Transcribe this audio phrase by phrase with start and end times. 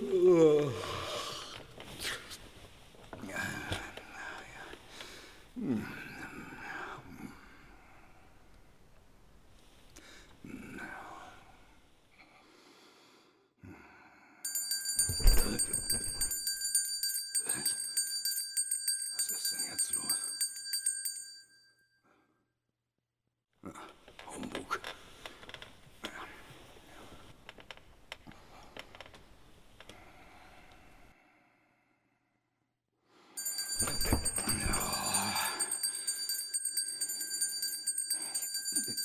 [0.00, 0.08] Was
[19.30, 20.04] ist denn jetzt los?
[23.64, 24.80] Ah, Humbug.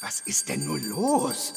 [0.00, 1.52] Was ist denn nur los?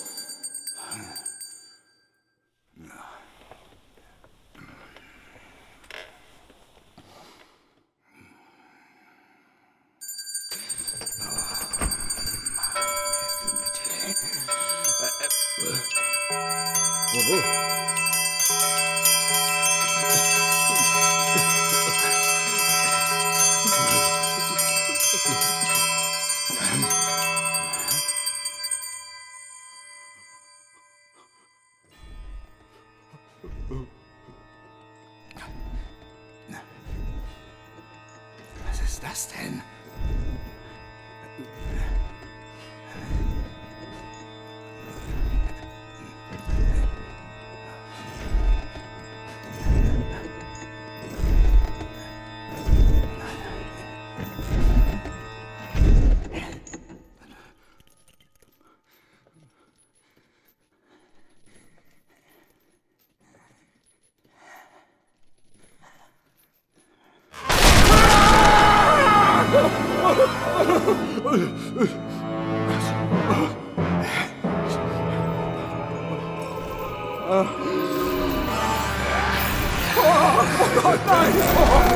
[38.68, 39.62] Was ist das denn?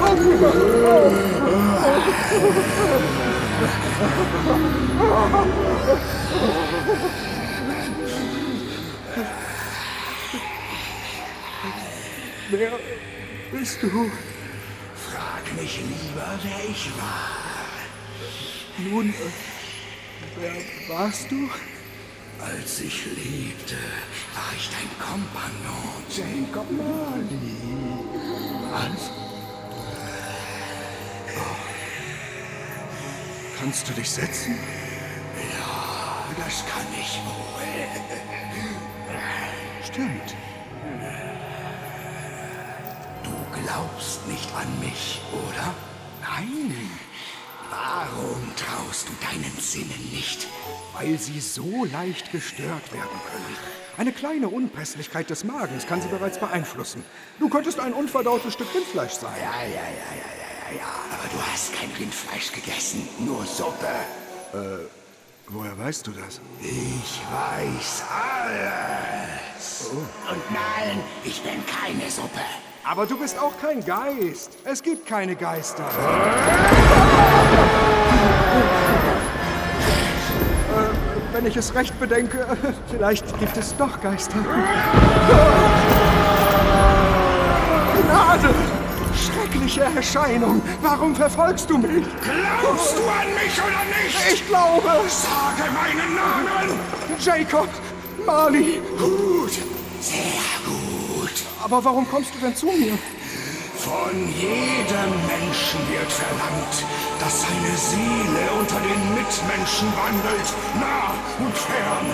[0.10, 0.18] Wer
[13.52, 14.10] bist du?
[14.96, 17.30] Frag mich lieber, wer ich war.
[18.80, 19.14] Nun,
[20.40, 20.56] wer
[20.98, 21.48] warst du?
[22.40, 23.76] Als ich lebte,
[24.34, 26.04] war ich dein Kompagnon.
[26.10, 27.60] Jacob Marley.
[28.72, 29.29] Was?
[33.60, 34.58] Kannst du dich setzen?
[35.36, 37.60] Ja, das kann ich wohl.
[39.84, 40.36] Stimmt.
[43.24, 45.74] Du glaubst nicht an mich, oder?
[46.22, 46.90] Nein,
[47.70, 50.48] Warum traust du deinen Sinnen nicht?
[50.94, 53.58] weil sie so leicht gestört werden können.
[53.98, 57.04] Eine kleine Unpässlichkeit des Magens kann sie bereits beeinflussen.
[57.40, 59.34] Du könntest ein unverdautes Stück Rindfleisch sein.
[59.38, 60.86] Ja, ja, ja, ja, ja, ja.
[61.12, 63.88] Aber du hast kein Rindfleisch gegessen, nur Suppe.
[65.52, 66.40] Woher weißt du das?
[66.62, 69.90] Ich weiß alles.
[70.30, 72.40] Und nein, ich bin keine Suppe.
[72.84, 74.58] Aber du bist auch kein Geist.
[74.64, 75.84] Es gibt keine Geister.
[80.70, 82.46] Äh, Wenn ich es recht bedenke,
[82.92, 84.38] vielleicht gibt es doch Geister.
[88.04, 88.54] Gnade!
[89.50, 90.62] Schreckliche Erscheinung!
[90.82, 92.06] Warum verfolgst du mich?
[92.22, 94.34] Glaubst du an mich oder nicht?
[94.34, 95.10] Ich glaube!
[95.10, 96.80] Sage meinen Namen.
[97.20, 97.70] Jacob!
[98.26, 98.82] Marley!
[98.98, 99.52] Gut,
[100.02, 100.22] sehr
[100.66, 101.32] gut.
[101.64, 102.98] Aber warum kommst du denn zu mir?
[103.90, 106.86] Von jedem Menschen wird verlangt,
[107.18, 112.06] dass seine Seele unter den Mitmenschen wandelt, nah und fern.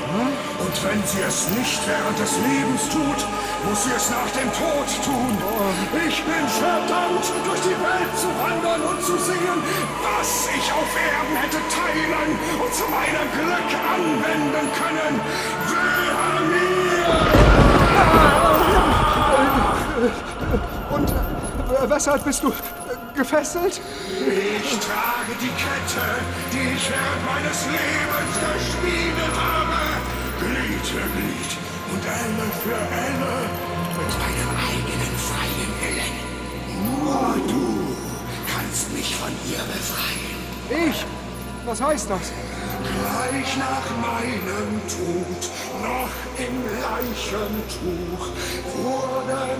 [0.55, 3.27] Und wenn sie es nicht während des Lebens tut,
[3.67, 5.35] muss sie es nach dem Tod tun.
[6.07, 9.59] Ich bin verdammt, durch die Welt zu wandern und zu sehen,
[9.99, 15.19] was ich auf Erden hätte teilen und zu meinem Glück anwenden können.
[15.67, 17.35] Wehe mir!
[20.95, 21.24] Und
[21.85, 22.51] äh, weshalb bist du äh,
[23.17, 23.81] gefesselt?
[24.09, 26.07] Ich trage die Kette,
[26.51, 29.79] die ich während meines Lebens geschmiedet habe.
[30.39, 31.51] Glied für Glied
[31.91, 33.35] und Elle für Elle
[33.97, 36.15] mit meinem eigenen freien Willen.
[36.85, 37.65] Nur du
[38.53, 40.89] kannst mich von ihr befreien.
[40.89, 41.05] Ich?
[41.65, 42.31] Was heißt das?
[42.83, 45.49] Gleich nach meinem Tod,
[45.81, 48.27] noch im Leichentuch,
[48.83, 49.54] wurde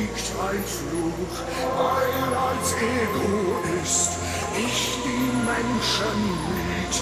[0.00, 1.34] liegt ein Fluch,
[1.76, 4.12] weil als Egoist
[4.56, 6.18] ich die Menschen
[6.68, 6.94] mit,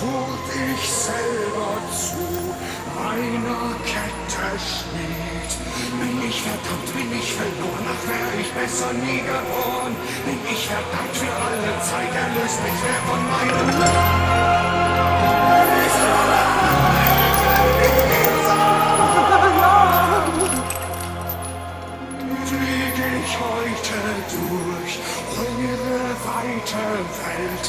[0.00, 2.24] wurd ich selber zu
[2.98, 5.50] meiner Kette Schmied.
[6.00, 9.94] Bin ich verdammt, bin ich verloren, ach wär ich besser nie geboren.
[10.26, 14.22] Bin ich verdammt für alle Zeit, erlöst mich wer von meinem Lohn.
[23.42, 24.00] Heute
[24.30, 24.98] durch
[25.36, 26.84] eure weite
[27.22, 27.66] Welt,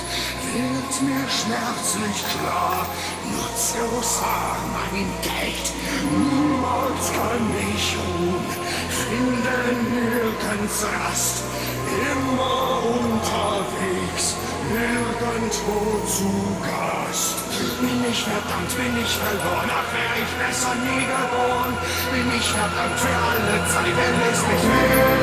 [0.54, 2.86] wird mir schmerzlich klar,
[3.32, 5.68] nutzlos war mein Geld.
[6.12, 8.48] Niemals kann ich ruhen,
[8.90, 11.44] finden nirgends Rast,
[12.12, 14.36] immer unterwegs,
[14.72, 15.78] nirgendwo
[16.08, 16.32] zu
[16.64, 17.38] Gast.
[17.80, 21.74] Bin ich verdammt, bin ich verloren, ach wär ich besser nie geboren.
[22.12, 25.14] Bin ich verdammt für alle Zeit, erlöst mich wer?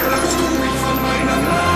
[0.00, 1.75] Erlöst du mich von meinem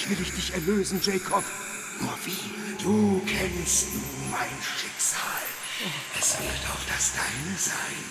[0.00, 1.44] Natürlich will ich dich erlösen, Jacob.
[2.00, 2.82] Nur wie?
[2.82, 5.44] Du kennst nun mein Schicksal.
[6.18, 8.04] Es wird auch das deine sein.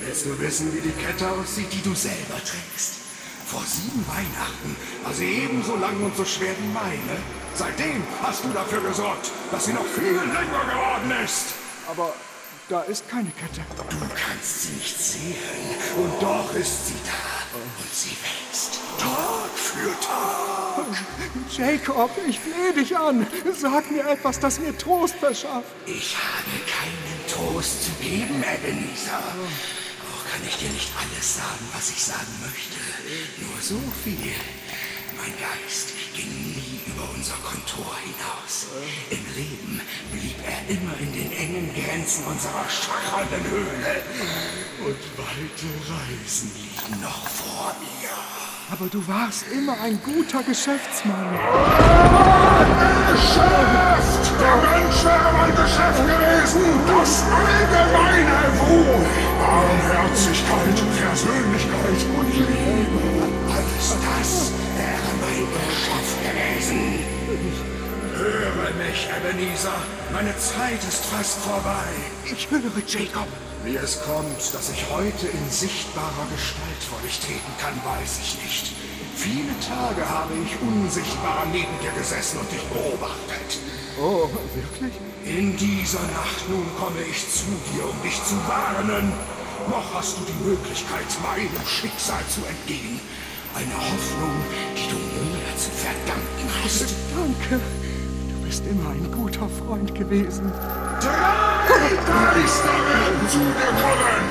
[0.00, 3.00] Willst du wissen, wie die Kette aussieht, die du selber trägst?
[3.46, 7.16] Vor sieben Weihnachten war sie ebenso lang und so schwer wie meine.
[7.54, 11.54] Seitdem hast du dafür gesorgt, dass sie noch viel länger geworden ist.
[11.88, 12.12] Aber
[12.68, 13.64] da ist keine Kette.
[13.76, 15.36] Du kannst sie nicht sehen,
[15.96, 17.56] und doch ist sie da.
[17.56, 19.43] Und sie wächst Tag
[19.74, 20.86] für Tag.
[21.56, 23.26] Jacob, ich flehe dich an.
[23.56, 25.74] Sag mir etwas, das mir Trost verschafft.
[25.86, 29.18] Ich habe keinen Trost zu geben, Ebenezer.
[29.18, 32.78] Auch kann ich dir nicht alles sagen, was ich sagen möchte.
[33.42, 34.34] Nur so viel.
[35.16, 38.66] Mein Geist ging nie über unser Kontor hinaus.
[39.10, 39.80] Im Leben
[40.12, 44.02] blieb er immer in den engen Grenzen unserer schachenden Höhle.
[44.84, 48.23] Und weite Reisen liegen noch vor mir.
[48.70, 51.38] Aber du warst immer ein guter Geschäftsmann.
[53.12, 54.24] Geschäft!
[54.40, 56.80] Der Mensch wäre mein Geschäft gewesen!
[56.88, 59.06] Das allgemeine Wohl!
[59.38, 63.04] Barmherzigkeit, Versöhnlichkeit und Liebe.
[63.52, 66.82] Alles das wäre mein Geschäft gewesen.
[68.16, 69.78] Höre mich, Ebenezer.
[70.12, 71.92] Meine Zeit ist fast vorbei.
[72.24, 73.28] Ich höre, Jacob.
[73.64, 78.36] Wie es kommt, dass ich heute in sichtbarer Gestalt vor dich treten kann, weiß ich
[78.44, 78.72] nicht.
[79.16, 83.56] Viele Tage habe ich unsichtbar neben dir gesessen und dich beobachtet.
[83.98, 84.92] Oh, wirklich?
[85.24, 89.12] In dieser Nacht nun komme ich zu dir, um dich zu warnen.
[89.70, 93.00] Noch hast du die Möglichkeit, meinem Schicksal zu entgehen.
[93.56, 94.36] Eine Hoffnung,
[94.76, 96.92] die du mir zu verdanken hast.
[97.16, 97.64] Danke.
[98.28, 100.52] Du bist immer ein guter Freund gewesen.
[101.00, 102.74] Drei Geister
[103.34, 104.24] werden zu dir kommen.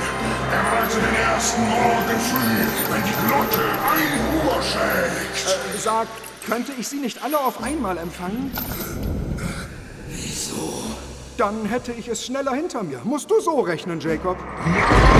[0.52, 5.74] Erwarte den ersten Morgen früh, wenn die Glocke ein Uhr schlägt.
[5.74, 6.06] Äh, sag,
[6.46, 8.52] könnte ich sie nicht alle auf einmal empfangen?
[10.08, 10.84] Wieso?
[11.36, 13.00] Dann hätte ich es schneller hinter mir.
[13.04, 14.36] Musst du so rechnen, Jacob?
[14.64, 15.13] Einer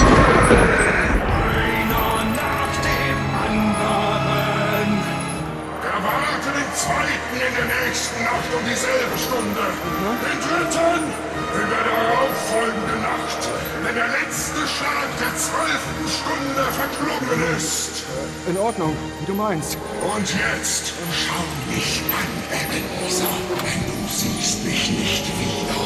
[19.35, 19.77] meinst.
[20.15, 25.81] Und jetzt schau mich an, Ebenezer, denn du siehst mich nicht wieder.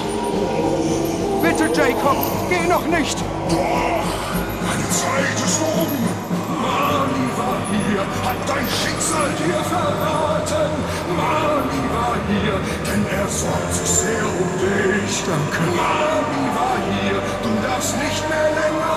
[1.43, 2.17] Bitte, Jacob,
[2.49, 3.19] geh noch nicht!
[3.49, 5.93] Meine Zeit ist um.
[6.61, 10.73] Marley war hier, hat dein Schicksal dir verraten.
[11.17, 15.15] Marley war hier, denn er sorgt sich sehr um dich.
[15.25, 15.63] Danke.
[15.77, 18.88] Marley war hier, du darfst nicht mehr länger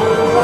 [0.00, 0.37] Oh,